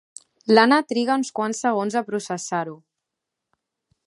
[0.55, 2.75] L'Anna triga uns quants segons a processar-ho.